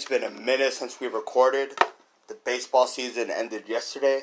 [0.00, 1.72] it's been a minute since we recorded.
[2.26, 4.22] The baseball season ended yesterday.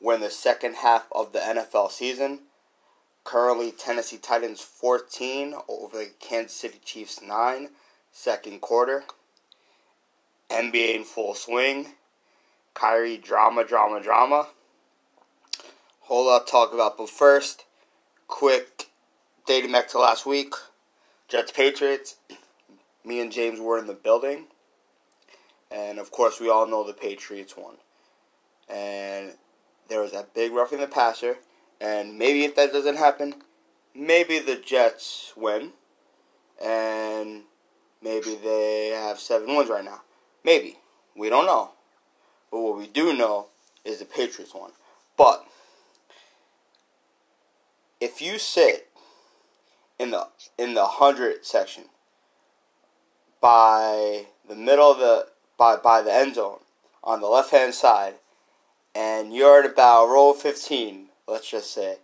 [0.00, 2.40] We're in the second half of the NFL season.
[3.22, 7.68] Currently, Tennessee Titans 14 over the Kansas City Chiefs 9,
[8.10, 9.04] second quarter.
[10.50, 11.92] NBA in full swing.
[12.74, 14.48] Kyrie drama, drama, drama.
[16.00, 17.66] Whole lot to talk about, but first,
[18.26, 18.88] quick
[19.46, 20.54] dating back to last week.
[21.28, 22.16] Jets Patriots.
[23.04, 24.46] Me and James were in the building.
[25.70, 27.76] And of course, we all know the Patriots won.
[28.68, 29.32] And
[29.88, 31.36] there was that big roughing the passer.
[31.80, 33.34] And maybe if that doesn't happen,
[33.94, 35.72] maybe the Jets win.
[36.64, 37.42] And
[38.02, 40.02] maybe they have seven wins right now.
[40.44, 40.78] Maybe.
[41.16, 41.70] We don't know.
[42.50, 43.48] But what we do know
[43.84, 44.70] is the Patriots won.
[45.16, 45.46] But
[48.00, 48.88] if you sit
[49.98, 50.28] in the
[50.58, 51.84] in the hundred section
[53.40, 56.60] by the middle of the by by the end zone
[57.02, 58.14] on the left hand side,
[58.94, 61.98] and you're at about row fifteen, let's just say,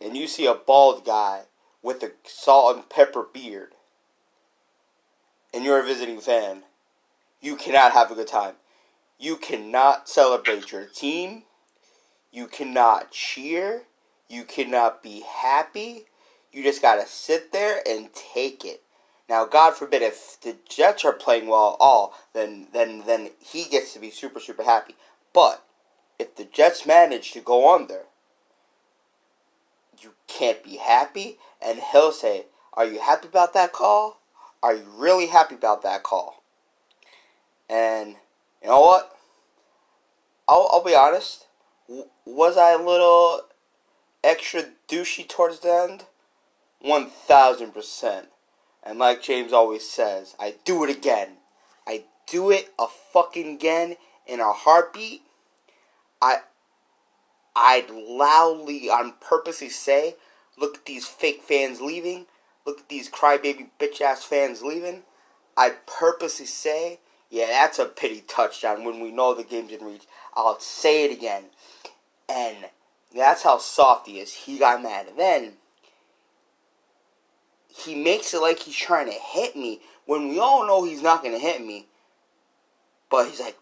[0.00, 1.42] and you see a bald guy
[1.82, 3.72] with a salt and pepper beard,
[5.52, 6.62] and you're a visiting fan,
[7.40, 8.54] you cannot have a good time.
[9.18, 11.44] You cannot celebrate your team.
[12.32, 13.82] You cannot cheer.
[14.28, 16.06] You cannot be happy.
[16.50, 18.82] You just gotta sit there and take it.
[19.32, 23.64] Now, God forbid if the Jets are playing well at all, then then then he
[23.64, 24.94] gets to be super super happy.
[25.32, 25.64] But
[26.18, 28.04] if the Jets manage to go on there,
[29.98, 34.20] you can't be happy, and he'll say, "Are you happy about that call?
[34.62, 36.42] Are you really happy about that call?"
[37.70, 38.16] And
[38.60, 39.16] you know what?
[40.46, 41.46] I'll I'll be honest.
[42.26, 43.46] Was I a little
[44.22, 46.04] extra douchey towards the end?
[46.80, 48.28] One thousand percent.
[48.82, 51.36] And like James always says, I do it again.
[51.86, 55.22] I do it a fucking again in a heartbeat.
[56.20, 56.38] I
[57.54, 60.16] I'd loudly on purposely say,
[60.56, 62.26] look at these fake fans leaving.
[62.64, 65.02] Look at these crybaby bitch ass fans leaving.
[65.56, 70.06] I'd purposely say, yeah, that's a pity touchdown when we know the game's in reach.
[70.34, 71.44] I'll say it again.
[72.28, 72.56] And
[73.14, 74.32] that's how soft he is.
[74.32, 75.08] He got mad.
[75.08, 75.52] And then
[77.76, 81.22] he makes it like he's trying to hit me when we all know he's not
[81.22, 81.86] going to hit me.
[83.10, 83.56] But he's like,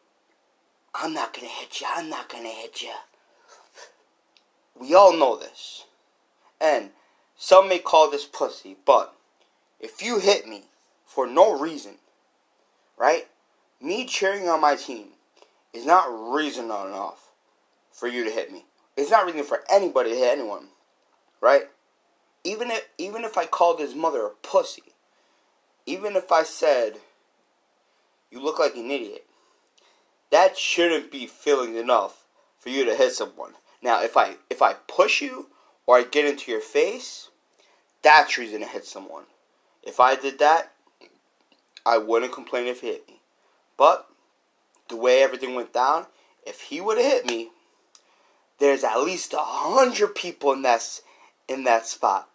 [0.94, 1.86] I'm not going to hit you.
[1.90, 2.92] I'm not going to hit you.
[4.78, 5.84] We all know this.
[6.60, 6.90] And
[7.36, 9.14] some may call this pussy, but
[9.78, 10.64] if you hit me
[11.06, 11.96] for no reason,
[12.98, 13.28] right?
[13.80, 15.08] Me cheering on my team
[15.72, 17.30] is not reason enough
[17.92, 18.64] for you to hit me.
[18.96, 20.68] It's not reason for anybody to hit anyone,
[21.40, 21.64] right?
[22.44, 24.94] Even if even if I called his mother a pussy,
[25.86, 26.98] even if I said
[28.30, 29.26] you look like an idiot,
[30.30, 32.24] that shouldn't be feeling enough
[32.58, 33.54] for you to hit someone.
[33.82, 35.48] Now, if I if I push you
[35.86, 37.28] or I get into your face,
[38.02, 39.24] that's reason to hit someone.
[39.82, 40.72] If I did that,
[41.84, 43.20] I wouldn't complain if he hit me.
[43.76, 44.06] But
[44.88, 46.06] the way everything went down,
[46.46, 47.50] if he would have hit me,
[48.58, 51.00] there's at least a hundred people in that
[51.48, 52.29] in that spot.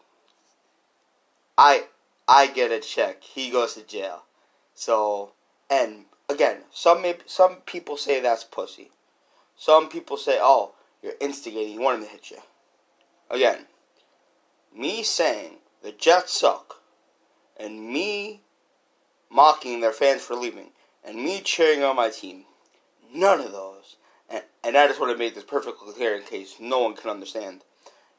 [1.58, 1.86] I
[2.28, 3.24] I get a check.
[3.24, 4.24] He goes to jail.
[4.74, 5.32] So
[5.70, 8.92] and again, some may, some people say that's pussy.
[9.56, 11.74] Some people say, "Oh, you're instigating.
[11.74, 12.38] You want him to hit you."
[13.30, 13.68] Again,
[14.74, 16.82] me saying the Jets suck,
[17.58, 18.42] and me
[19.30, 20.72] mocking their fans for leaving,
[21.04, 22.46] and me cheering on my team,
[23.14, 23.96] none of those,
[24.30, 27.10] and, and I just want to make this perfectly clear in case no one can
[27.10, 27.64] understand,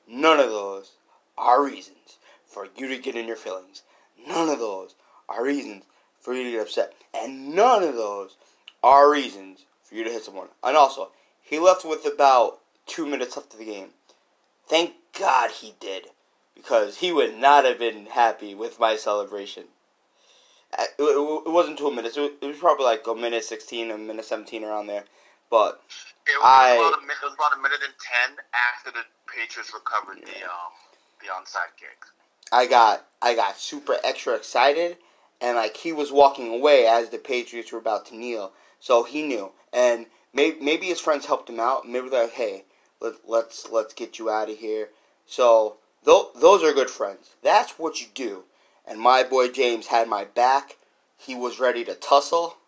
[0.06, 0.92] none of those
[1.36, 2.18] are reasons
[2.56, 3.82] for you to get in your feelings.
[4.26, 4.94] None of those
[5.28, 5.84] are reasons
[6.18, 6.94] for you to get upset.
[7.12, 8.36] And none of those
[8.82, 10.48] are reasons for you to hit someone.
[10.64, 11.10] And also,
[11.42, 13.88] he left with about two minutes left of the game.
[14.66, 16.06] Thank God he did.
[16.54, 19.64] Because he would not have been happy with my celebration.
[20.76, 22.16] Uh, it wasn't two minutes.
[22.16, 25.04] It was probably like a minute 16, a minute 17 around there.
[25.50, 25.82] But
[26.26, 27.94] it was, I, about a, it was about a minute and
[28.32, 28.38] 10
[28.72, 30.32] after the Patriots recovered yeah.
[30.32, 30.72] the, um,
[31.20, 32.15] the onside kick.
[32.52, 34.98] I got I got super extra excited,
[35.40, 39.22] and like he was walking away as the Patriots were about to kneel, so he
[39.22, 41.88] knew, and maybe maybe his friends helped him out.
[41.88, 42.64] Maybe they're like, hey,
[43.00, 44.90] let, let's let's get you out of here.
[45.26, 47.34] So th- those are good friends.
[47.42, 48.44] That's what you do.
[48.86, 50.76] And my boy James had my back.
[51.16, 52.58] He was ready to tussle,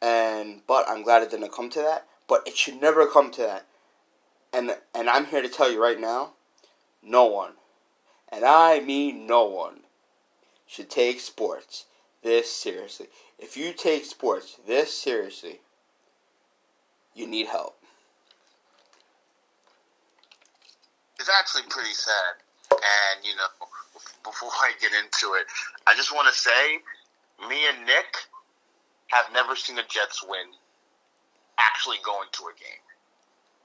[0.00, 2.06] and but I'm glad it didn't come to that.
[2.28, 3.66] But it should never come to that.
[4.52, 6.34] And and I'm here to tell you right now,
[7.02, 7.54] no one
[8.30, 9.80] and I mean no one,
[10.66, 11.86] should take sports
[12.22, 13.06] this seriously.
[13.38, 15.60] if you take sports this seriously,
[17.14, 17.76] you need help.
[21.18, 22.34] It's actually pretty sad.
[22.70, 23.66] And, you know,
[24.24, 25.46] before I get into it,
[25.86, 26.78] I just want to say
[27.48, 28.16] me and Nick
[29.08, 30.52] have never seen the Jets win
[31.58, 32.84] actually going to a game.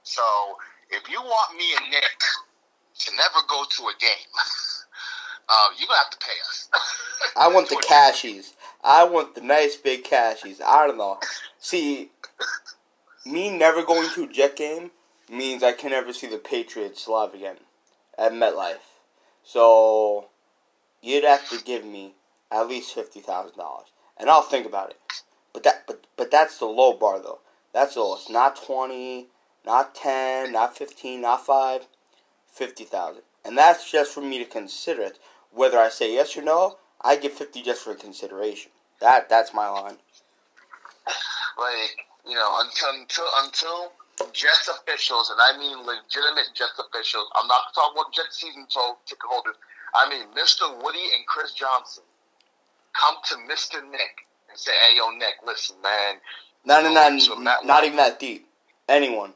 [0.02, 0.22] So
[0.90, 2.20] if you want me and Nick
[3.06, 4.32] to never go to a game,
[5.48, 6.68] uh, you're to have to pay us.
[7.36, 8.54] I want the cashies.
[8.84, 10.60] I want the nice big cashies.
[10.60, 11.18] I don't know.
[11.58, 12.10] See,
[13.24, 14.90] me never going to a Jet game
[15.30, 17.56] means I can never see the Patriots live again
[18.18, 18.76] at MetLife.
[19.44, 20.26] So
[21.00, 22.14] you'd have to give me
[22.50, 23.88] at least fifty thousand dollars,
[24.18, 24.98] and I'll think about it.
[25.52, 27.40] But that, but but that's the low bar though.
[27.72, 28.30] That's the lowest.
[28.30, 29.28] Not twenty,
[29.64, 31.86] not ten, not fifteen, not five.
[32.52, 35.18] Fifty thousand, and that's just for me to consider it.
[35.54, 38.70] Whether I say yes or no, I give fifty just for consideration.
[39.00, 39.96] That that's my line.
[41.58, 41.96] Like
[42.26, 43.92] you know, until until until
[44.32, 47.28] Jets officials, and I mean legitimate Jets officials.
[47.34, 49.56] I'm not talking about Jets season ticket holders.
[49.94, 50.82] I mean Mr.
[50.82, 52.04] Woody and Chris Johnson
[52.92, 53.82] come to Mr.
[53.90, 56.20] Nick and say, "Hey, yo, Nick, listen, man."
[56.64, 58.46] No, no, no, not, not even that deep.
[58.88, 59.32] Anyone,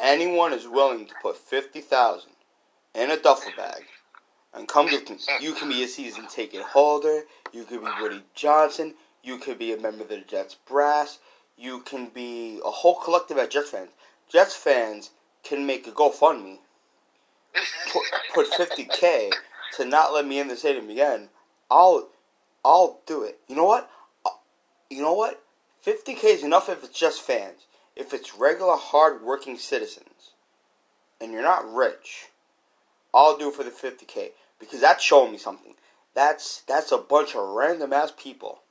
[0.00, 2.32] anyone is willing to put fifty thousand
[2.94, 3.84] in a duffel bag
[4.54, 5.18] and come to me.
[5.40, 7.22] you can be a season ticket holder.
[7.52, 8.94] You could be Woody Johnson.
[9.22, 11.18] You could be a member of the Jets brass.
[11.56, 13.90] You can be a whole collective of Jets fans.
[14.30, 15.10] Jets fans
[15.42, 16.58] can make a GoFundMe.
[17.92, 18.02] Put,
[18.34, 19.30] put 50k
[19.76, 21.28] to not let me in the stadium again.
[21.70, 22.08] I'll
[22.64, 23.38] I'll do it.
[23.48, 23.90] You know what?
[24.88, 25.42] You know what?
[25.84, 27.66] 50k is enough if it's just fans.
[27.96, 30.32] If it's regular hard-working citizens
[31.20, 32.28] and you're not rich,
[33.12, 35.74] I'll do for the 50k because that's showing me something.
[36.14, 38.62] That's that's a bunch of random ass people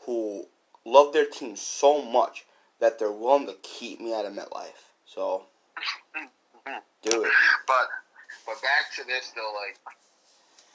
[0.00, 0.46] who
[0.84, 2.44] love their team so much
[2.80, 4.92] that they're willing to keep me out of MetLife.
[5.04, 5.44] So
[7.02, 7.32] do it.
[7.66, 7.88] But
[8.46, 9.78] but back to this though, like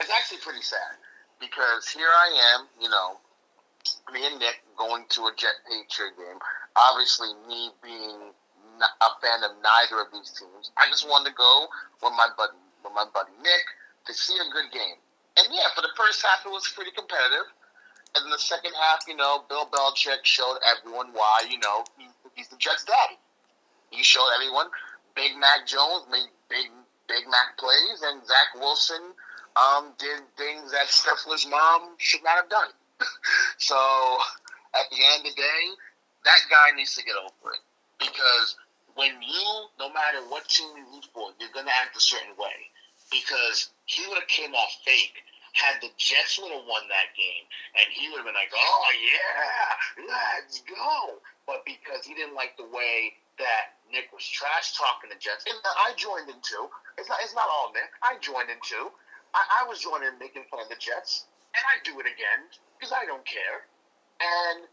[0.00, 0.96] it's actually pretty sad
[1.40, 3.18] because here I am, you know,
[4.12, 6.38] me and Nick going to a Jet Patriot game.
[6.76, 8.32] Obviously, me being
[8.80, 11.66] a fan of neither of these teams, I just wanted to go
[12.02, 13.64] with my buddy, with my buddy Nick,
[14.06, 14.98] to see a good game.
[15.36, 17.48] And yeah, for the first half, it was pretty competitive.
[18.14, 22.08] And in the second half, you know, Bill Belichick showed everyone why, you know, he,
[22.34, 23.16] he's the Jets' daddy.
[23.90, 24.68] He showed everyone
[25.14, 26.68] Big Mac Jones made big
[27.08, 29.12] Big Mac plays, and Zach Wilson
[29.56, 32.68] um, did things that Stifler's mom should not have done.
[33.58, 33.78] so
[34.74, 35.62] at the end of the day,
[36.24, 37.62] that guy needs to get over it
[37.98, 38.56] because
[38.94, 42.70] when you, no matter what team you root for, you're gonna act a certain way
[43.10, 45.22] because he would have came off fake
[45.52, 47.44] had the Jets would have won that game,
[47.76, 52.56] and he would have been like, "Oh yeah, let's go," but because he didn't like
[52.56, 56.70] the way that Nick was trash talking the Jets, and I joined in too.
[56.96, 57.90] It's not, it's not all Nick.
[58.02, 58.92] I joined in too.
[59.34, 62.48] I, I was joining in making fun of the Jets, and I do it again
[62.82, 63.62] because I don't care.
[64.18, 64.66] And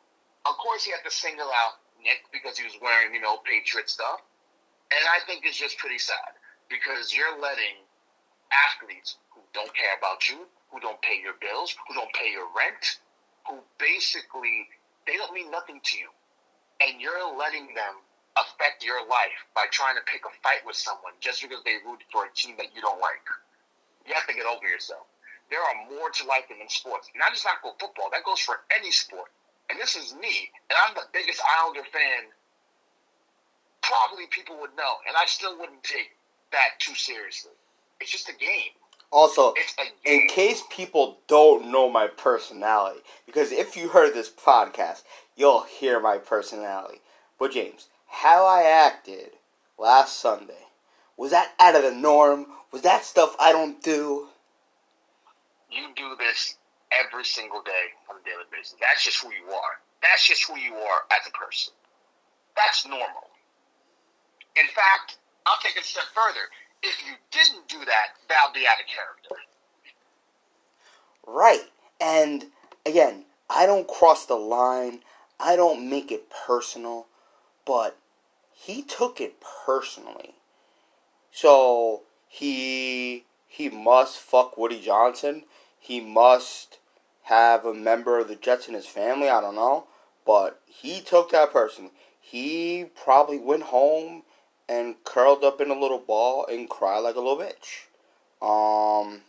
[0.50, 3.86] of course, he had to single out Nick because he was wearing, you know, Patriot
[3.86, 4.26] stuff.
[4.90, 6.34] And I think it's just pretty sad
[6.74, 7.86] because you're letting
[8.50, 12.50] athletes who don't care about you, who don't pay your bills, who don't pay your
[12.50, 12.98] rent,
[13.46, 14.66] who basically
[15.06, 16.10] they don't mean nothing to you.
[16.82, 18.02] And you're letting them
[18.42, 22.02] affect your life by trying to pick a fight with someone just because they root
[22.10, 23.22] for a team that you don't like.
[24.10, 25.06] You have to get over yourself.
[25.50, 27.10] There are more to life than in sports.
[27.16, 29.32] Not just not for football, that goes for any sport.
[29.70, 32.30] And this is me, and I'm the biggest Islander fan
[33.82, 36.12] probably people would know, and I still wouldn't take
[36.52, 37.52] that too seriously.
[38.00, 38.74] It's just a game.
[39.12, 39.54] Also,
[40.06, 45.02] in case people don't know my personality, because if you heard this podcast,
[45.36, 47.00] you'll hear my personality.
[47.40, 49.32] But James, how I acted
[49.80, 50.68] last Sunday,
[51.18, 52.46] was that out of the norm?
[52.72, 54.28] Was that stuff I don't do?
[55.72, 56.56] You do this
[56.92, 58.76] every single day on a daily basis.
[58.82, 59.76] That's just who you are.
[60.02, 61.74] That's just who you are as a person.
[62.56, 63.30] That's normal.
[64.58, 66.50] In fact, I'll take it a step further
[66.82, 69.36] if you didn't do that, that would be out of character.
[71.28, 71.70] Right.
[72.00, 72.46] And
[72.86, 75.02] again, I don't cross the line.
[75.40, 77.08] I don't make it personal.
[77.66, 77.98] But
[78.54, 79.36] he took it
[79.66, 80.36] personally.
[81.32, 85.44] So he he must fuck Woody Johnson.
[85.80, 86.78] He must
[87.24, 89.30] have a member of the Jets in his family.
[89.30, 89.86] I don't know.
[90.26, 91.92] But he took that person.
[92.20, 94.24] He probably went home
[94.68, 97.88] and curled up in a little ball and cried like a little bitch.
[98.42, 99.22] Um,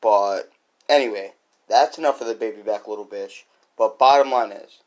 [0.00, 0.52] but
[0.88, 1.32] anyway,
[1.68, 3.44] that's enough for the baby back little bitch.
[3.78, 4.80] But bottom line is,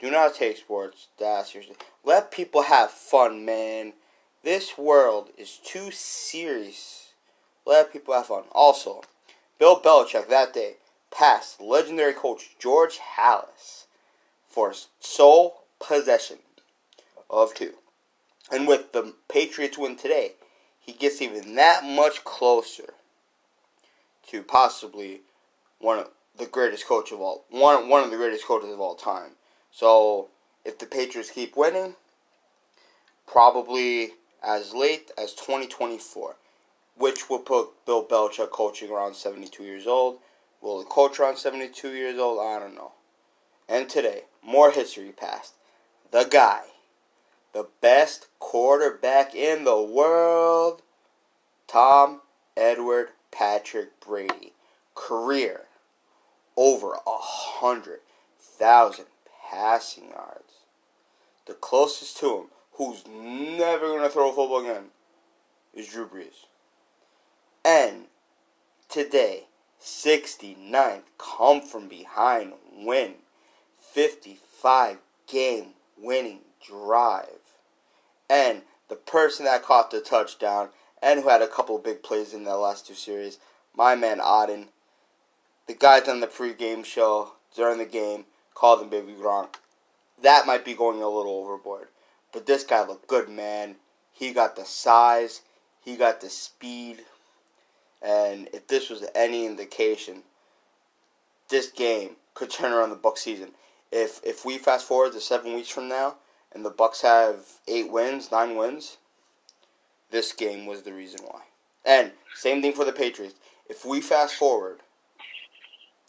[0.00, 1.76] do not take sports that seriously.
[2.04, 3.94] Let people have fun, man.
[4.44, 7.12] This world is too serious.
[7.66, 8.44] Let people have fun.
[8.52, 9.02] Also,
[9.58, 10.74] Bill Belichick that day
[11.10, 13.86] passed legendary coach George Halas
[14.46, 16.38] for sole possession
[17.28, 17.74] of two.
[18.50, 20.32] And with the Patriots win today,
[20.80, 22.94] he gets even that much closer
[24.28, 25.22] to possibly
[25.80, 28.94] one of the greatest coach of all one one of the greatest coaches of all
[28.94, 29.32] time.
[29.72, 30.28] So
[30.64, 31.96] if the Patriots keep winning,
[33.26, 34.12] probably
[34.42, 36.36] as late as 2024,
[36.98, 40.18] which will put Bill Belichick coaching around 72 years old.
[40.60, 42.40] Will the coach around 72 years old?
[42.40, 42.92] I don't know.
[43.68, 45.54] And today, more history passed.
[46.10, 46.62] The guy,
[47.52, 50.82] the best quarterback in the world,
[51.66, 52.22] Tom
[52.56, 54.52] Edward Patrick Brady.
[54.94, 55.66] Career
[56.56, 58.00] over a hundred
[58.40, 59.06] thousand
[59.48, 60.54] passing yards.
[61.46, 64.86] The closest to him, who's never going to throw a football again,
[65.72, 66.47] is Drew Brees.
[67.68, 68.04] And
[68.88, 69.44] today,
[69.78, 73.16] 69th come from behind win.
[73.78, 74.96] 55
[75.26, 77.58] game winning drive.
[78.30, 80.70] And the person that caught the touchdown
[81.02, 83.36] and who had a couple big plays in the last two series,
[83.76, 84.68] my man Otton.
[85.66, 89.56] The guys on the pregame show during the game called him Baby Gronk.
[90.22, 91.88] That might be going a little overboard.
[92.32, 93.76] But this guy looked good, man.
[94.10, 95.42] He got the size,
[95.84, 97.02] he got the speed,
[98.02, 100.22] and if this was any indication,
[101.48, 103.50] this game could turn around the Buck season.
[103.90, 106.16] If if we fast forward to seven weeks from now
[106.52, 108.98] and the Bucs have eight wins, nine wins,
[110.10, 111.42] this game was the reason why.
[111.84, 113.34] And same thing for the Patriots.
[113.68, 114.80] If we fast forward,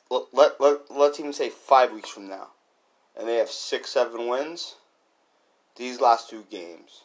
[0.10, 2.50] let, let, let, let's even say five weeks from now,
[3.18, 4.76] and they have six, seven wins,
[5.76, 7.04] these last two games,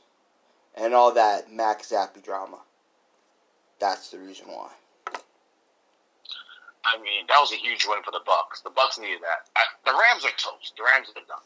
[0.74, 2.60] and all that Max Zappe drama,
[3.84, 4.72] that's the reason why.
[6.88, 8.64] I mean, that was a huge win for the Bucs.
[8.64, 9.44] The Bucs needed that.
[9.52, 10.72] I, the Rams are toast.
[10.76, 11.44] The Rams are done.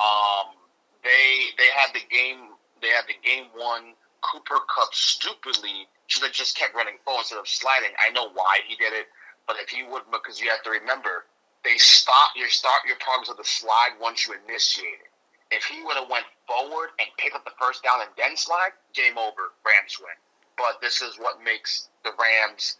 [0.00, 0.56] Um,
[1.04, 2.56] they they had the game.
[2.80, 3.92] They had the game one
[4.24, 7.92] Cooper Kupp stupidly should have just kept running forward instead of sliding.
[8.00, 9.08] I know why he did it,
[9.46, 11.24] but if he would, because you have to remember,
[11.64, 15.12] they stop your start your progress of the slide once you initiate it.
[15.50, 18.72] If he would have went forward and picked up the first down and then slide,
[18.94, 20.16] game over, Rams win.
[20.56, 22.76] But this is what makes the Rams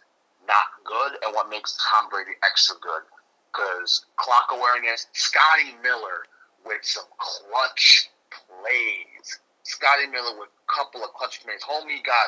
[0.47, 3.03] not good and what makes Tom Brady extra good.
[3.51, 6.25] Because clock awareness, Scotty Miller
[6.65, 9.39] with some clutch plays.
[9.63, 11.61] Scotty Miller with a couple of clutch plays.
[11.63, 12.27] Homie got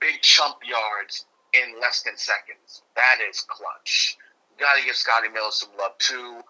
[0.00, 2.82] big chump yards in less than seconds.
[2.96, 4.16] That is clutch.
[4.58, 6.40] Got to give Scotty Miller some love too.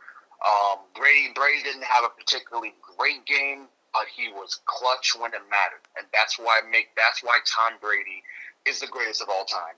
[0.41, 5.43] Um, Brady Brady didn't have a particularly great game, but he was clutch when it
[5.51, 8.23] mattered, and that's why make that's why Tom Brady
[8.67, 9.77] is the greatest of all time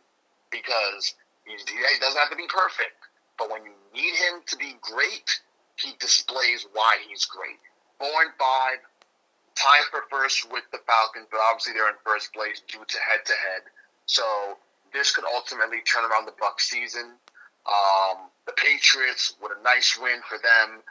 [0.50, 1.14] because
[1.45, 2.95] he, he doesn't have to be perfect,
[3.38, 5.40] but when you need him to be great,
[5.76, 7.59] he displays why he's great.
[7.99, 8.78] Four and five,
[9.54, 13.25] tied for first with the Falcons, but obviously they're in first place due to head
[13.26, 13.62] to head.
[14.07, 14.23] So
[14.92, 17.16] this could ultimately turn around the Buck season.
[17.64, 20.83] Um, the Patriots with a nice win for them.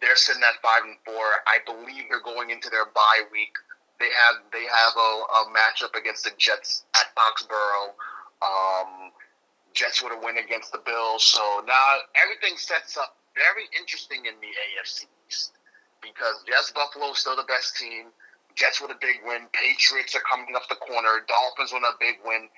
[0.00, 1.24] They're sitting at five and four.
[1.46, 3.56] I believe they're going into their bye week.
[3.98, 7.96] They have they have a, a matchup against the Jets at Foxborough.
[8.44, 9.12] Um,
[9.72, 11.24] Jets would have win against the Bills.
[11.24, 15.52] So now everything sets up very interesting in the AFC East
[16.00, 18.12] because yes, Buffalo is still the best team.
[18.56, 19.48] Jets with a big win.
[19.52, 21.20] Patriots are coming up the corner.
[21.28, 22.48] Dolphins with a big win.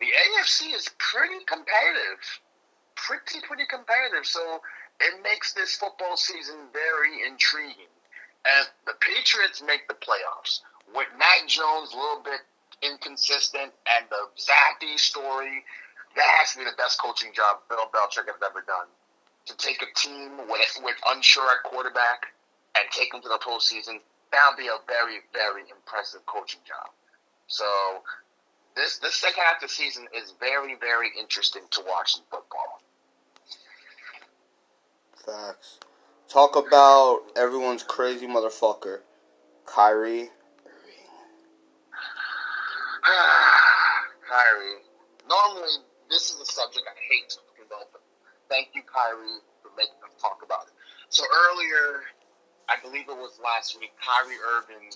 [0.00, 2.24] The AFC is pretty competitive.
[2.96, 4.24] Pretty, pretty competitive.
[4.24, 4.60] So
[5.02, 7.90] it makes this football season very intriguing.
[8.44, 10.60] And the Patriots make the playoffs.
[10.94, 12.40] With Mac Jones a little bit
[12.82, 15.64] inconsistent and the Zappe story,
[16.16, 18.86] that has to be the best coaching job Bill Belichick has ever done.
[19.46, 22.26] To take a team with, with unsure at quarterback
[22.76, 23.98] and take them to the postseason,
[24.30, 26.90] that would be a very, very impressive coaching job.
[27.46, 27.64] So
[28.76, 32.80] this this second half of the season is very, very interesting to watch in football.
[35.24, 35.78] Facts.
[36.28, 39.00] Talk about everyone's crazy motherfucker,
[39.66, 40.30] Kyrie
[44.28, 44.82] Kyrie.
[45.28, 45.70] Normally,
[46.10, 48.02] this is a subject I hate talking about, but
[48.48, 50.72] thank you, Kyrie, for making us talk about it.
[51.08, 52.02] So earlier
[52.68, 54.90] I believe it was last week, Kyrie Irving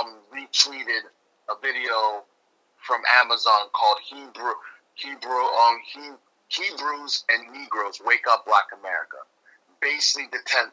[0.00, 1.06] um, retweeted
[1.48, 2.24] a video
[2.76, 4.52] from Amazon called Hebrew
[4.94, 5.78] Hebrew um
[6.52, 9.16] Hebrews and Negroes Wake Up Black America.
[9.80, 10.64] Basically, the ten,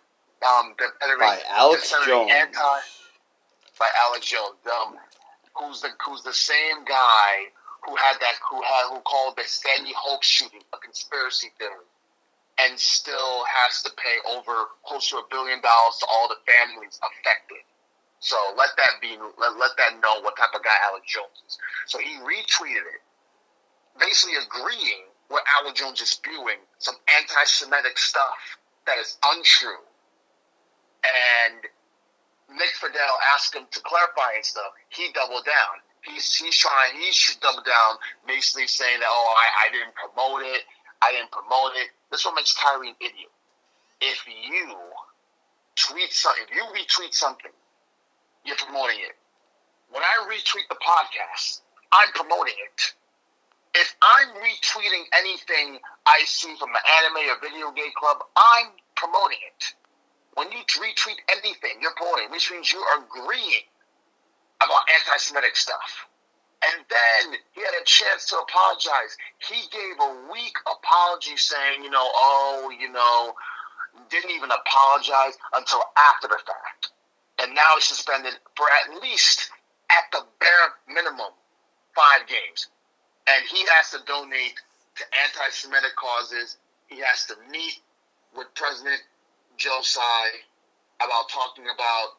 [0.46, 2.32] um, the by Alex Jones.
[2.32, 2.80] Anti,
[3.80, 4.98] by Alex Jones, um,
[5.56, 7.50] who's the who's the same guy
[7.88, 11.88] who had that who had who called the Sandy Hook shooting a conspiracy theory,
[12.60, 17.00] and still has to pay over close to a billion dollars to all the families
[17.02, 17.64] affected.
[18.20, 21.58] So let that be let, let that know what type of guy Alex Jones is.
[21.88, 23.02] So he retweeted it,
[23.98, 29.82] basically agreeing what Alex Jones is spewing, some anti-Semitic stuff that is untrue.
[31.06, 31.64] And
[32.58, 34.74] Nick Friedell asked him to clarify and stuff.
[34.90, 35.80] He doubled down.
[36.02, 36.96] He's he's trying.
[36.98, 37.96] He should double down,
[38.26, 40.64] basically saying that oh I, I didn't promote it.
[41.02, 41.90] I didn't promote it.
[42.12, 43.32] This what makes Kyrie an idiot.
[44.02, 44.76] If you
[45.76, 47.52] tweet something, if you retweet something,
[48.46, 49.16] you're promoting it.
[49.92, 52.94] When I retweet the podcast, I'm promoting it.
[53.76, 59.38] If I'm retweeting anything I see from an anime or video game club, I'm promoting
[59.46, 59.74] it.
[60.34, 63.68] When you retweet anything, you're promoting, which means you are agreeing
[64.62, 66.08] about anti-Semitic stuff.
[66.62, 69.16] And then he had a chance to apologize.
[69.40, 73.34] He gave a weak apology saying, you know, oh, you know,
[74.10, 76.92] didn't even apologize until after the fact.
[77.40, 79.52] And now he's suspended for at least,
[79.90, 81.32] at the bare minimum,
[81.96, 82.68] five games.
[83.30, 84.58] And he has to donate
[84.98, 86.58] to anti Semitic causes.
[86.88, 87.80] He has to meet
[88.36, 89.02] with President
[89.58, 90.26] Joe Tsai
[91.00, 92.18] about talking about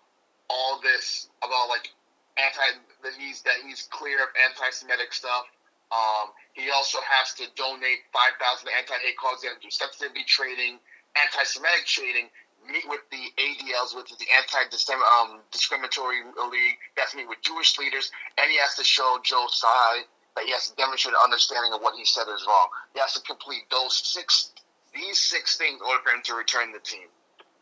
[0.49, 1.91] all this, about like
[2.39, 5.47] anti that he's that he's clear of anti-Semitic stuff.
[5.91, 9.43] Um, he also has to donate five thousand anti-hate causes.
[9.43, 10.79] He has to do sensitivity training,
[11.17, 12.29] anti-Semitic training.
[12.61, 16.77] Meet with the ADLs, which is the anti-discriminatory um, league.
[16.95, 20.05] To meet with Jewish leaders, and he has to show Joe Tsai
[20.37, 22.69] that he has to demonstrate an understanding of what he said is wrong.
[22.95, 24.53] He has to complete those six,
[24.95, 27.09] these six things in order for him to return the team.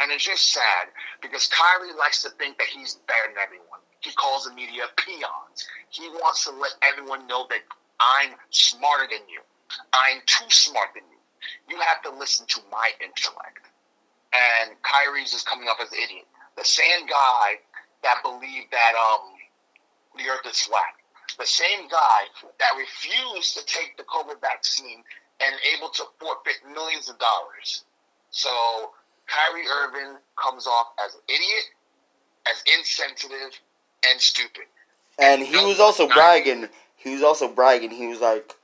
[0.01, 0.89] And it's just sad
[1.21, 3.81] because Kyrie likes to think that he's better than everyone.
[4.01, 5.67] He calls the media peons.
[5.91, 7.61] He wants to let everyone know that
[7.99, 9.41] I'm smarter than you.
[9.93, 11.19] I'm too smart than you.
[11.75, 13.67] You have to listen to my intellect.
[14.33, 16.27] And Kyrie's is coming off as an idiot.
[16.57, 17.59] The same guy
[18.03, 19.35] that believed that um
[20.17, 20.98] the earth is flat.
[21.39, 22.21] The same guy
[22.59, 25.05] that refused to take the COVID vaccine
[25.41, 27.85] and able to forfeit millions of dollars.
[28.31, 28.51] So
[29.27, 31.65] Kyrie Irving comes off as an idiot,
[32.51, 33.61] as insensitive,
[34.09, 34.65] and stupid.
[35.19, 36.69] And he was also bragging.
[36.97, 37.91] He was also bragging.
[37.91, 38.55] He was like,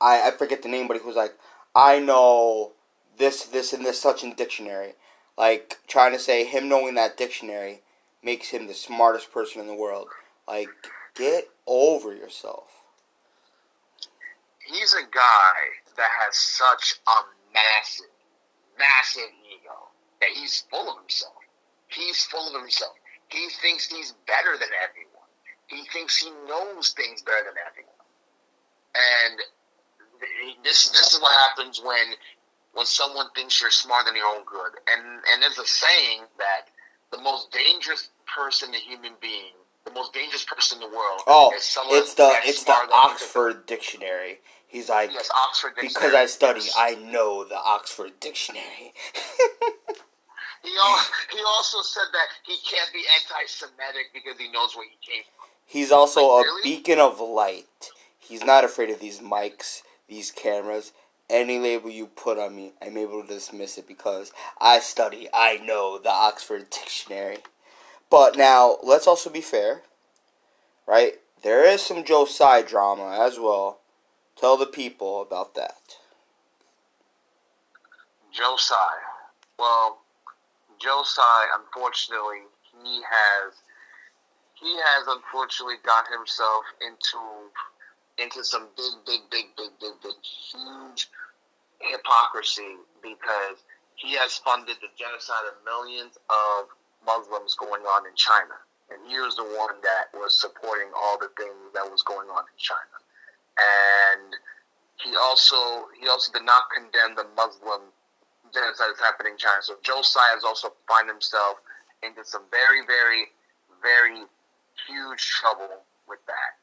[0.00, 1.34] I, I forget the name, but he was like,
[1.74, 2.72] I know
[3.18, 4.94] this, this, and this such in dictionary.
[5.36, 7.82] Like trying to say him knowing that dictionary
[8.22, 10.08] makes him the smartest person in the world.
[10.46, 10.68] Like,
[11.14, 12.68] get over yourself.
[14.66, 15.56] He's a guy
[15.96, 17.18] that has such a
[17.52, 18.12] massive,
[18.78, 19.88] massive ego
[20.20, 21.34] that he's full of himself.
[21.88, 22.94] He's full of himself.
[23.28, 25.28] He thinks he's better than everyone.
[25.66, 27.94] He thinks he knows things better than everyone.
[28.94, 29.40] And
[30.64, 32.14] this this is what happens when
[32.72, 34.72] when someone thinks you're smarter than your own good.
[34.88, 36.68] And and there's a saying that
[37.10, 41.20] the most dangerous person, a human being, the most dangerous person in the world.
[41.26, 41.74] Oh, it's
[42.14, 44.40] the it's the Oxford Dictionary.
[44.66, 45.94] He's like, yes, Oxford Dictionary.
[45.94, 46.74] Because I study, yes.
[46.76, 48.92] I know the Oxford Dictionary.
[50.62, 55.22] He, he also said that he can't be anti-Semitic because he knows where he came
[55.36, 55.48] from.
[55.66, 56.76] He's also like, a really?
[56.76, 57.90] beacon of light.
[58.18, 60.92] He's not afraid of these mics, these cameras.
[61.28, 65.58] Any label you put on me, I'm able to dismiss it because I study, I
[65.58, 67.38] know the Oxford Dictionary.
[68.10, 69.82] But now, let's also be fair,
[70.86, 71.14] right?
[71.42, 73.80] There is some Tsai drama as well.
[74.36, 75.96] Tell the people about that.
[78.56, 78.94] Tsai.
[79.58, 79.98] Well,
[80.80, 82.48] Joe Tsai, unfortunately,
[82.82, 83.54] he has
[84.54, 87.18] he has unfortunately got himself into
[88.18, 91.10] into some big, big, big, big, big, big, huge
[91.80, 93.62] hypocrisy because
[93.96, 96.68] he has funded the genocide of millions of
[97.06, 98.56] Muslims going on in China.
[98.90, 102.44] And he was the one that was supporting all the things that was going on
[102.44, 102.96] in China.
[103.56, 104.36] And
[105.00, 107.92] he also he also did not condemn the Muslim
[108.54, 109.58] genocide is happening in China.
[109.60, 111.58] So Joe Tsai has also find himself
[112.06, 113.34] into some very, very,
[113.82, 114.22] very
[114.86, 116.62] huge trouble with that.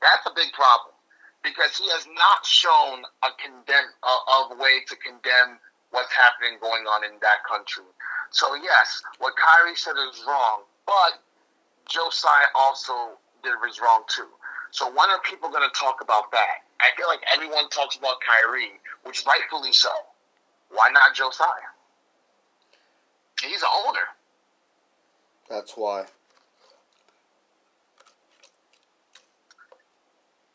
[0.00, 0.94] That's a big problem
[1.42, 5.58] because he has not shown a condemn a way to condemn
[5.90, 7.84] what's happening going on in that country.
[8.30, 11.20] So yes, what Kyrie said is wrong, but
[11.88, 14.28] Joe Tsai also did was wrong too.
[14.70, 16.64] So when are people going to talk about that?
[16.80, 19.90] I feel like everyone talks about Kyrie, which rightfully so.
[20.70, 21.46] Why not Joe Tsai?
[23.42, 24.06] He's the owner.
[25.48, 26.04] That's why.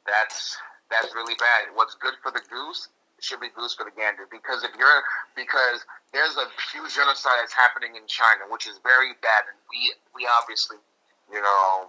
[0.06, 0.58] That's
[0.92, 1.74] that's really bad.
[1.74, 2.90] What's good for the goose
[3.24, 4.28] should be goose for the gander.
[4.28, 5.02] Because if you're
[5.36, 9.96] because there's a huge genocide that's happening in China, which is very bad, and we
[10.12, 10.78] we obviously,
[11.32, 11.88] you know,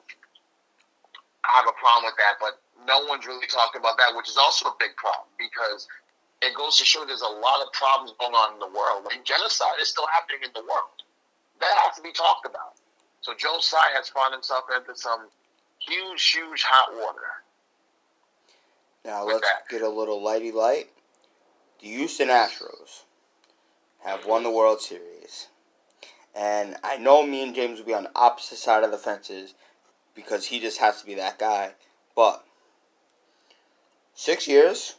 [1.42, 2.38] have a problem with that.
[2.38, 5.90] But no one's really talking about that, which is also a big problem because
[6.42, 9.04] it goes to show there's a lot of problems going on in the world.
[9.04, 11.02] Like genocide is still happening in the world.
[11.60, 12.78] That has to be talked about.
[13.20, 15.28] So Joe Tsai has found himself into some
[15.78, 17.42] huge, huge hot water.
[19.04, 20.88] Now let's get a little lighty light.
[21.80, 23.02] The Houston Astros
[24.04, 25.48] have won the World Series.
[26.34, 29.54] And I know me and James will be on the opposite side of the fences
[30.14, 31.72] because he just has to be that guy.
[32.16, 32.44] But
[34.14, 34.96] six years,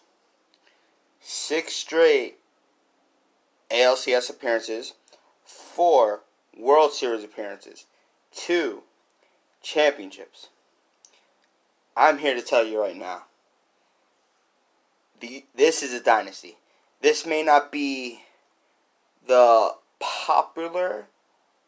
[1.20, 2.38] six straight
[3.72, 4.94] ALCS appearances,
[5.44, 6.22] four
[6.58, 7.86] World Series appearances,
[8.34, 8.84] two
[9.62, 10.50] championships.
[11.98, 13.24] I'm here to tell you right now
[15.20, 16.58] the, this is a dynasty.
[17.06, 18.22] This may not be
[19.28, 21.06] the popular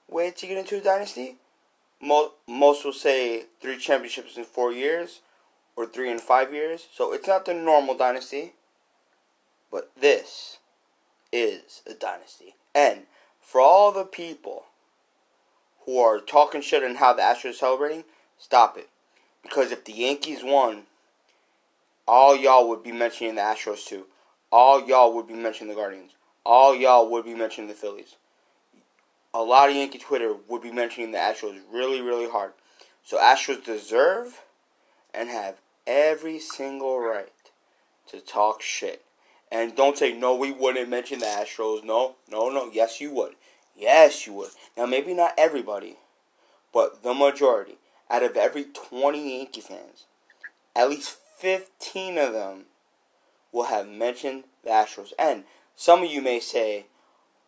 [0.10, 1.36] way to get into a dynasty.
[2.02, 5.19] Most, most will say three championships in four years
[5.76, 6.88] or three in five years.
[6.91, 8.54] So it's not the normal dynasty.
[9.71, 10.58] But this
[11.32, 12.56] is a dynasty.
[12.73, 13.02] And
[13.39, 14.63] for all the people
[15.86, 18.06] who are talking shit and how the Astros are celebrating,
[18.39, 18.89] stop it.
[19.43, 20.88] Because if the Yankees won
[22.08, 24.08] all y'all would be mentioning the Astros too.
[24.51, 26.12] All y'all would be mentioning the Guardians.
[26.45, 28.15] All y'all would be mentioning the Phillies.
[29.33, 32.53] A lot of Yankee Twitter would be mentioning the Astros really, really hard.
[33.03, 34.41] So Astros deserve
[35.13, 35.55] and have
[35.86, 37.31] every single right
[38.07, 39.03] to talk shit.
[39.51, 41.83] And don't say, no, we wouldn't mention the Astros.
[41.83, 42.69] No, no, no.
[42.71, 43.36] Yes, you would.
[43.75, 44.49] Yes, you would.
[44.75, 45.97] Now, maybe not everybody,
[46.73, 47.77] but the majority.
[48.10, 50.05] Out of every 20 Yankee fans,
[50.75, 52.65] at least 15 of them
[53.58, 55.13] will have mentioned the Astros.
[55.17, 55.43] And
[55.76, 56.86] some of you may say,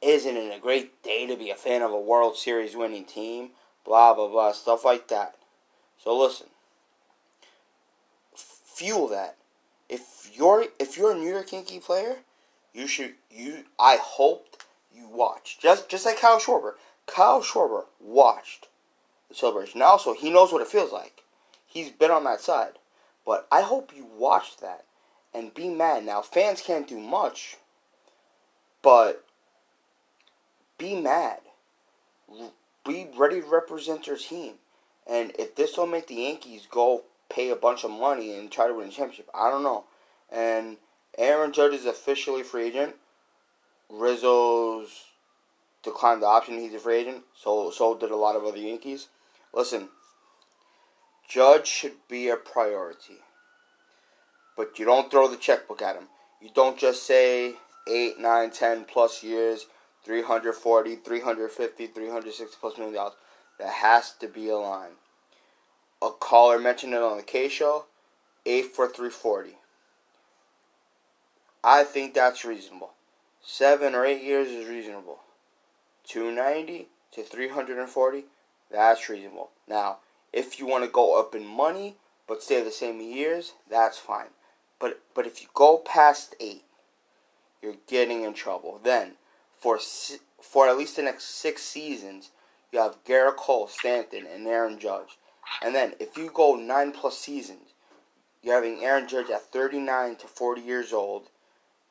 [0.02, 3.52] isn't it a great day to be a fan of a World Series winning team?
[3.86, 5.36] Blah, blah, blah, stuff like that.
[6.04, 6.48] So listen,
[8.36, 9.38] fuel that.
[9.88, 12.18] If you're if you're a New York Yankee player,
[12.74, 15.62] you should you I hoped you watched.
[15.62, 16.74] Just just like Kyle Schwarber.
[17.06, 18.68] Kyle Schwarber watched
[19.28, 19.82] the celebration.
[19.82, 21.24] Also he knows what it feels like.
[21.66, 22.74] He's been on that side.
[23.26, 24.86] But I hope you watch that
[25.34, 26.06] and be mad.
[26.06, 27.58] Now, fans can't do much,
[28.82, 29.26] but
[30.78, 31.40] be mad.
[32.86, 34.56] Be ready to represent your team.
[35.10, 38.68] And if this will make the Yankees go pay a bunch of money and try
[38.68, 39.86] to win a championship, I don't know.
[40.32, 40.78] And
[41.18, 42.96] Aaron Judge is officially free agent.
[43.90, 45.06] Rizzo's
[45.84, 46.60] declined the option.
[46.60, 47.24] He's a free agent.
[47.36, 49.08] So so did a lot of other Yankees.
[49.54, 49.90] Listen,
[51.28, 53.20] Judge should be a priority.
[54.60, 56.10] But you don't throw the checkbook at him.
[56.42, 57.54] You don't just say
[57.88, 59.68] 8, 9, 10 plus years,
[60.04, 63.14] 340, 350, 360 plus million dollars.
[63.58, 64.98] There has to be a line.
[66.02, 67.86] A caller mentioned it on the K show,
[68.46, 69.52] 8 for 340.
[71.64, 72.92] I think that's reasonable.
[73.42, 75.20] 7 or 8 years is reasonable.
[76.04, 78.26] 290 to 340,
[78.70, 79.52] that's reasonable.
[79.70, 80.00] Now,
[80.34, 81.96] if you want to go up in money
[82.28, 84.28] but stay the same years, that's fine.
[84.80, 86.64] But but if you go past eight,
[87.62, 88.80] you're getting in trouble.
[88.84, 89.14] Then
[89.58, 89.80] for
[90.42, 92.32] for at least the next six seasons,
[92.72, 95.18] you have Gerrit Cole, Stanton, and Aaron Judge.
[95.62, 97.74] And then if you go nine plus seasons,
[98.42, 101.28] you're having Aaron Judge at 39 to 40 years old,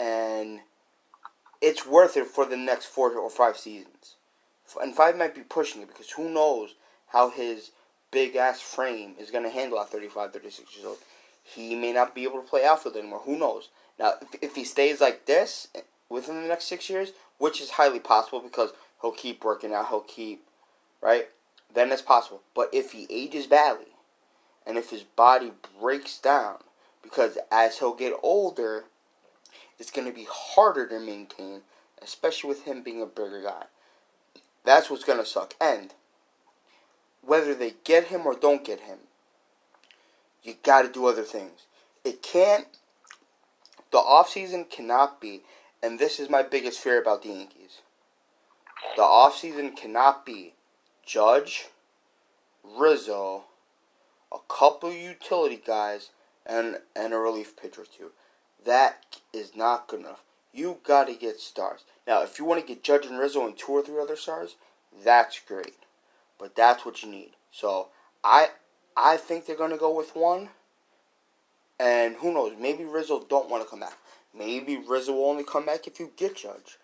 [0.00, 0.60] and
[1.60, 4.16] it's worth it for the next four or five seasons.
[4.80, 6.74] And five might be pushing it because who knows
[7.08, 7.70] how his
[8.10, 10.98] big ass frame is going to handle at 35, 36 years old.
[11.54, 13.22] He may not be able to play outfield anymore.
[13.24, 13.68] Who knows?
[13.98, 15.68] Now, if, if he stays like this
[16.08, 20.00] within the next six years, which is highly possible because he'll keep working out, he'll
[20.00, 20.44] keep,
[21.00, 21.28] right?
[21.72, 22.42] Then it's possible.
[22.54, 23.92] But if he ages badly,
[24.66, 26.56] and if his body breaks down,
[27.02, 28.84] because as he'll get older,
[29.78, 31.62] it's going to be harder to maintain,
[32.02, 33.64] especially with him being a bigger guy.
[34.64, 35.54] That's what's going to suck.
[35.60, 35.94] And
[37.22, 38.98] whether they get him or don't get him,
[40.48, 41.66] you got to do other things.
[42.04, 42.66] It can't,
[43.92, 45.42] the offseason cannot be,
[45.82, 47.82] and this is my biggest fear about the Yankees.
[48.96, 50.54] The offseason cannot be
[51.04, 51.66] Judge,
[52.64, 53.44] Rizzo,
[54.32, 56.10] a couple utility guys,
[56.46, 58.10] and, and a relief pitcher or two.
[58.64, 60.22] That is not good enough.
[60.52, 61.84] You got to get stars.
[62.06, 64.56] Now, if you want to get Judge and Rizzo and two or three other stars,
[65.04, 65.76] that's great.
[66.38, 67.32] But that's what you need.
[67.52, 67.88] So
[68.24, 68.48] I
[69.00, 70.50] I think they're gonna go with one.
[71.78, 72.54] And who knows?
[72.58, 73.96] Maybe Rizzo don't want to come back.
[74.36, 76.78] Maybe Rizzo will only come back if you get Judge.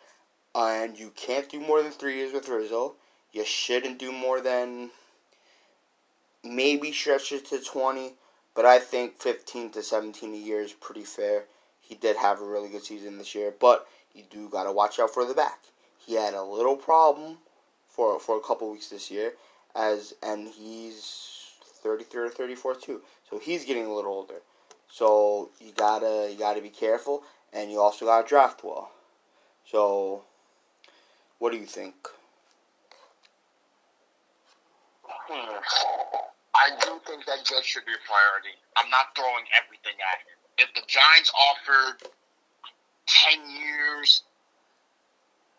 [0.54, 2.94] And you can't do more than three years with Rizzo.
[3.32, 4.90] You shouldn't do more than
[6.44, 8.12] maybe stretch it to 20,
[8.54, 11.46] but I think 15 to 17 a year is pretty fair.
[11.80, 15.00] He did have a really good season this year, but you do got to watch
[15.00, 15.58] out for the back.
[15.98, 17.38] He had a little problem
[17.88, 19.32] for for a couple weeks this year,
[19.74, 21.43] as and he's
[21.84, 24.40] 33 or 34 too, so he's getting a little older.
[24.88, 28.90] So you gotta you gotta be careful, and you also gotta draft well.
[29.70, 30.22] So,
[31.38, 31.94] what do you think?
[35.06, 35.58] Hmm.
[36.54, 38.56] I do think that Judge should be a priority.
[38.76, 40.38] I'm not throwing everything at him.
[40.58, 42.08] If the Giants offered
[43.06, 44.22] ten years,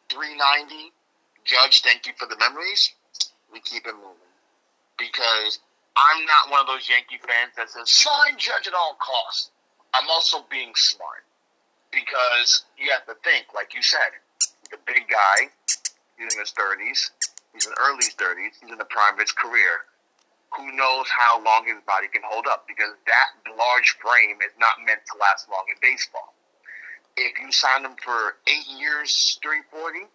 [0.10, 0.92] three ninety,
[1.44, 2.94] Judge, thank you for the memories.
[3.54, 4.34] We keep it moving
[4.98, 5.60] because
[5.96, 9.52] I'm not one of those Yankee fans that says sign Judge at all costs.
[9.94, 11.24] I'm also being smart
[11.92, 14.20] because you have to think, like you said,
[14.74, 15.50] a big guy.
[16.18, 17.12] He's in his thirties.
[17.56, 18.60] He's in early 30s.
[18.60, 19.88] He's in the prime of his career.
[20.60, 22.68] Who knows how long his body can hold up?
[22.68, 26.36] Because that large frame is not meant to last long in baseball.
[27.16, 30.12] If you sign him for eight years, 340,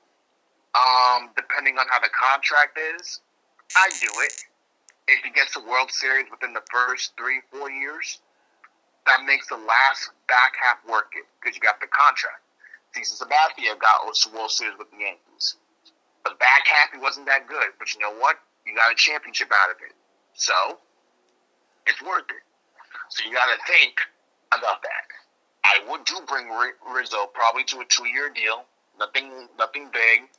[0.76, 3.20] um, depending on how the contract is,
[3.76, 4.44] I do it.
[5.10, 8.22] If he gets a World Series within the first three, four years,
[9.06, 12.46] that makes the last back half work it because you got the contract.
[12.94, 15.58] CC Sabathia got a World Series with the Yankees.
[16.22, 18.38] The back half, he wasn't that good, but you know what?
[18.64, 19.98] You got a championship out of it.
[20.34, 20.78] So,
[21.86, 22.44] it's worth it.
[23.08, 23.98] So you got to think
[24.54, 25.04] about that.
[25.64, 26.46] I would do bring
[26.86, 28.62] Rizzo probably to a two-year deal.
[28.98, 30.30] Nothing, nothing big.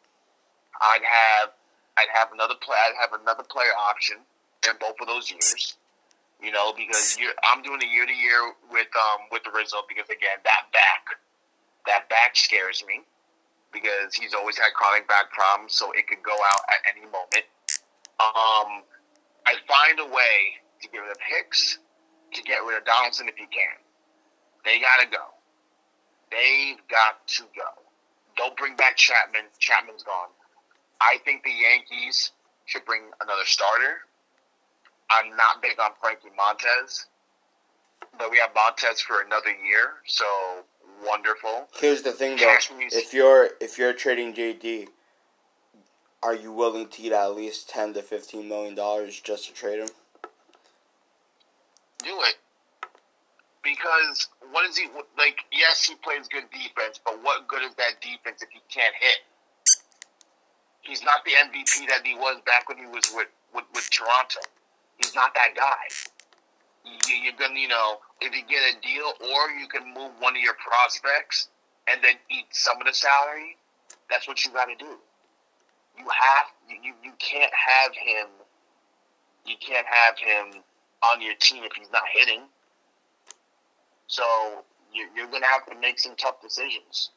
[0.79, 1.51] I'd have,
[1.97, 2.77] I'd have another play.
[2.79, 4.23] I'd have another player option
[4.67, 5.77] in both of those years.
[6.41, 10.09] You know, because I'm doing a year to year with um with the Rizzo because
[10.09, 11.17] again that back,
[11.85, 13.01] that back scares me
[13.71, 17.45] because he's always had chronic back problems, so it could go out at any moment.
[18.19, 18.83] Um,
[19.45, 21.79] I find a way to get rid of Hicks,
[22.33, 23.77] to get rid of Donaldson if you can.
[24.65, 25.29] They gotta go.
[26.31, 27.69] They've got to go.
[28.37, 29.45] Don't bring back Chapman.
[29.59, 30.29] Chapman's gone.
[31.01, 32.31] I think the Yankees
[32.65, 34.07] should bring another starter.
[35.11, 37.05] I'm not big on Frankie Montas,
[38.17, 40.25] but we have Montez for another year, so
[41.05, 41.67] wonderful.
[41.77, 44.87] Here's the thing, though: if you're if you're trading JD,
[46.23, 49.79] are you willing to eat at least ten to fifteen million dollars just to trade
[49.79, 49.89] him?
[52.03, 52.35] Do it,
[53.63, 55.39] because what is he like?
[55.51, 59.17] Yes, he plays good defense, but what good is that defense if he can't hit?
[60.81, 64.39] He's not the MVP that he was back when he was with with, with Toronto.
[65.03, 66.11] He's not that guy
[66.85, 70.35] you, are gonna, you know, if you get a deal, or you can move one
[70.35, 71.49] of your prospects
[71.87, 73.57] and then eat some of the salary.
[74.09, 74.97] That's what you got to do.
[75.97, 76.45] You have
[76.83, 78.27] you you can't have him.
[79.45, 80.61] You can't have him
[81.03, 82.41] on your team if he's not hitting.
[84.07, 84.23] So
[84.93, 87.11] you're, you're gonna have to make some tough decisions.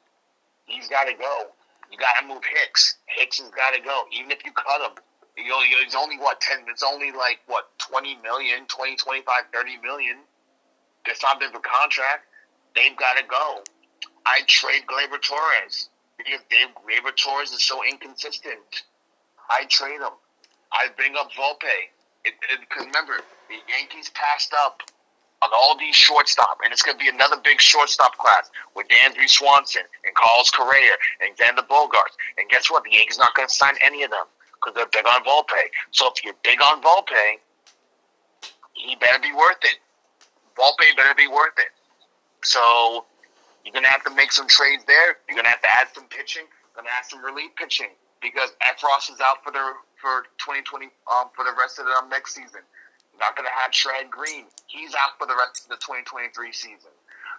[0.66, 1.48] He's got to go.
[1.92, 2.96] You got to move Hicks.
[3.06, 4.96] Hicks has got to go, even if you cut him
[5.36, 6.58] you know, it's only what ten.
[6.68, 10.16] It's only like what 20 million, 20, 25, 30 million.
[11.06, 12.26] It's big of a contract.
[12.74, 13.62] They've got to go.
[14.26, 18.82] I trade Gleyber Torres because Dave Gleyber Torres is so inconsistent.
[19.50, 20.16] I trade him.
[20.72, 21.90] I bring up Volpe.
[22.24, 24.80] Because remember, the Yankees passed up
[25.42, 29.28] on all these shortstop, and it's going to be another big shortstop class with Dansby
[29.28, 32.16] Swanson and Carlos Correa and Xander Bogaerts.
[32.38, 32.84] And guess what?
[32.84, 34.24] The Yankees not going to sign any of them
[34.60, 35.60] because they're big on Volpe.
[35.90, 37.38] So if you're big on Volpe,
[38.74, 39.78] he better be worth it.
[40.56, 41.72] Volpe better be worth it.
[42.42, 43.06] So
[43.64, 45.16] you're gonna have to make some trades there.
[45.28, 46.44] You're gonna have to add some pitching.
[46.44, 47.90] You're gonna add some relief pitching
[48.20, 49.62] because Effross is out for the
[50.00, 52.60] for 2020 um, for the rest of the um, next season.
[53.12, 54.46] You're not gonna have Chad Green.
[54.66, 56.92] He's out for the rest of the 2023 season.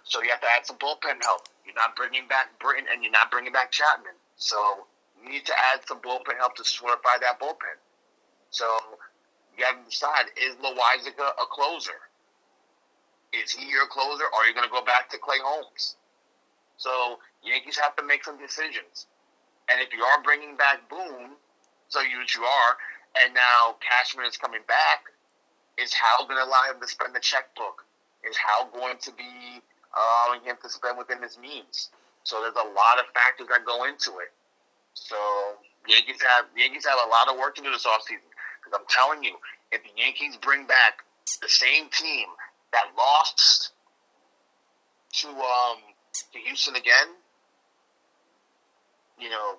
[0.04, 1.48] So you have to add some bullpen help.
[1.64, 4.14] You're not bringing back Britton and you're not bringing back Chapman.
[4.36, 4.86] So
[5.26, 7.76] you need to add some bullpen help to solidify that bullpen.
[8.50, 8.64] So
[9.56, 11.98] you got to decide: is Loaisiga a closer?
[13.32, 15.96] Is he your closer, or are you going to go back to Clay Holmes?
[16.78, 19.06] So Yankees have to make some decisions.
[19.68, 21.34] And if you are bringing back Boone,
[21.88, 22.72] so you you are,
[23.24, 25.10] and now Cashman is coming back,
[25.76, 27.84] is Hal going to allow him to spend the checkbook?
[28.22, 29.60] Is Hal going to be
[29.94, 31.90] allowing him to spend within his means?
[32.22, 34.32] So there's a lot of factors that go into it.
[34.96, 35.16] So
[35.86, 38.32] Yankees have Yankees have a lot of work to do this offseason.
[38.58, 39.36] Because I'm telling you,
[39.70, 41.04] if the Yankees bring back
[41.42, 42.26] the same team
[42.72, 43.72] that lost
[45.20, 45.78] to um
[46.32, 47.14] to Houston again,
[49.20, 49.56] you know,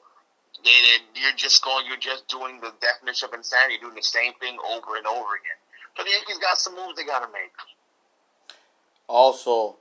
[0.63, 4.04] they, they, you're just going, you're just doing the definition of insanity, you're doing the
[4.04, 5.60] same thing over and over again.
[5.95, 7.54] But the Yankees got some moves they got to make.
[9.08, 9.78] Also,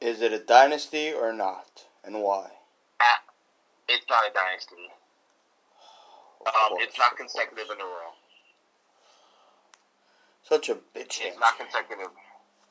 [0.00, 2.50] is it a dynasty or not, and why?
[3.00, 3.20] Ah,
[3.90, 4.86] it's not a dynasty.
[6.46, 8.14] Um, it's not consecutive in a row.
[10.46, 11.20] Such a bitch.
[11.20, 12.14] It's not consecutive.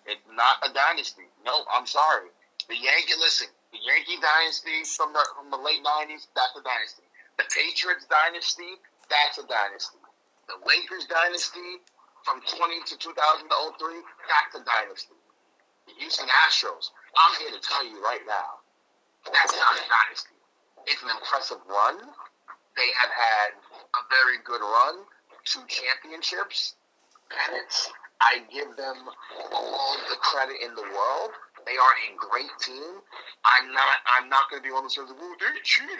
[0.07, 1.27] It's not a dynasty.
[1.45, 2.31] No, I'm sorry.
[2.71, 7.05] The Yankee, listen, the Yankee dynasty from the from the late '90s, that's a dynasty.
[7.37, 8.79] The Patriots dynasty,
[9.11, 10.01] that's a dynasty.
[10.47, 11.83] The Lakers dynasty
[12.25, 13.07] from 20 to 2003,
[13.47, 15.19] that's a dynasty.
[15.87, 18.59] The Houston Astros, I'm here to tell you right now,
[19.29, 20.38] that's not a dynasty.
[20.87, 21.97] It's an impressive run.
[22.77, 23.49] They have had
[23.95, 25.03] a very good run,
[25.43, 26.75] two championships,
[27.29, 27.91] pennants.
[28.21, 28.97] I give them
[29.53, 31.31] all the credit in the world.
[31.65, 32.99] They are a great team.
[33.45, 33.97] I'm not.
[34.17, 35.97] I'm not going to be one of those who they cheated.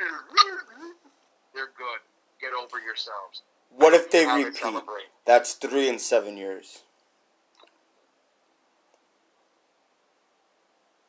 [1.54, 2.00] They're good.
[2.42, 3.44] Get over yourselves.
[3.70, 4.84] What if they Have repeat?
[5.26, 6.84] That's three in seven years.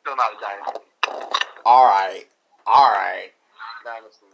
[0.03, 1.41] Still not a dynasty.
[1.65, 2.25] All right,
[2.67, 3.31] all right.
[3.85, 4.27] Dynasty.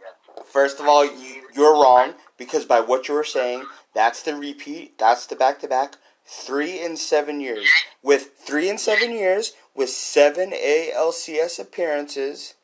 [0.45, 4.97] First of all, you, you're wrong because by what you were saying, that's the repeat.
[4.97, 5.95] That's the back to back.
[6.25, 7.67] Three in seven years.
[8.03, 12.55] With three in seven years, with seven ALCS appearances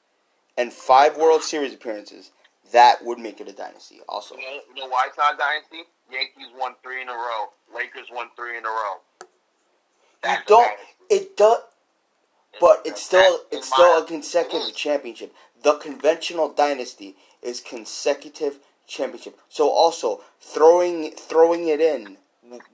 [0.58, 2.32] and five World Series appearances,
[2.72, 4.02] that would make it a dynasty.
[4.10, 5.90] Also, You know, you know why it's not a dynasty?
[6.12, 7.48] Yankees won three in a row.
[7.74, 8.96] Lakers won three in a row.
[10.22, 10.78] That's a don't.
[11.10, 11.60] It does.
[12.60, 15.34] But it's still it's still a consecutive championship.
[15.64, 19.40] The conventional dynasty is consecutive championship.
[19.50, 22.18] So also throwing throwing it in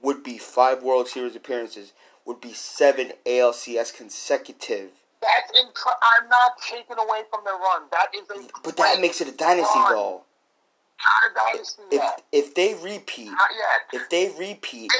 [0.02, 1.92] would be five World Series appearances.
[2.26, 4.90] Would be seven ALCS consecutive.
[5.22, 7.82] That's inc- I'm not taking away from the run.
[7.90, 9.92] That is a But that makes it a dynasty run.
[9.92, 10.22] though.
[11.34, 12.22] Dynasty If yet.
[12.32, 13.30] if they repeat,
[13.92, 14.92] if they repeat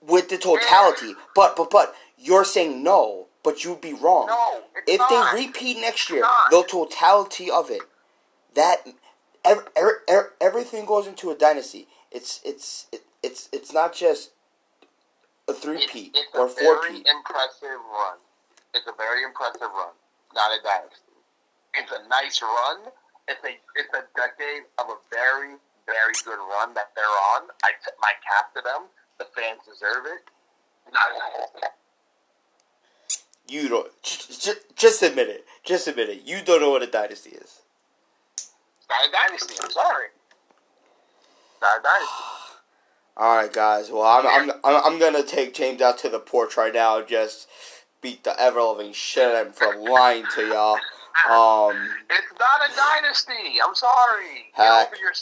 [0.00, 4.26] with the totality, but but but you're saying no, but you'd be wrong.
[4.26, 5.34] No, if not.
[5.34, 7.82] they repeat next year, the totality of it,
[8.54, 8.86] that
[9.44, 11.88] ev ev ev- everything goes into a dynasty.
[12.10, 14.30] It's it's it, it's it's not just
[15.48, 17.08] a three it's or a four very peat.
[17.08, 18.18] impressive run.
[18.74, 19.94] It's a very impressive run.
[20.34, 21.16] Not a dynasty.
[21.74, 22.92] It's a nice run.
[23.28, 27.50] It's a it's a decade of a very very good run that they're on.
[27.64, 28.86] I tip my cap to them.
[29.18, 30.22] The fans deserve it.
[30.92, 31.79] Not a dynasty.
[33.50, 35.44] You don't just, just admit it.
[35.64, 36.22] Just admit it.
[36.24, 37.62] You don't know what a dynasty is.
[38.88, 39.54] Not a dynasty.
[39.60, 40.06] I'm sorry.
[41.60, 42.14] Not a dynasty.
[43.16, 43.90] All right, guys.
[43.90, 46.98] Well, I'm I'm I'm, I'm gonna take James out to the porch right now.
[46.98, 47.48] and Just
[48.00, 50.78] beat the ever loving shit out of him for lying to y'all.
[51.28, 51.76] Um.
[52.08, 53.58] It's not a dynasty.
[53.66, 54.46] I'm sorry.
[54.54, 54.56] Hack.
[54.56, 55.16] Get over yourself.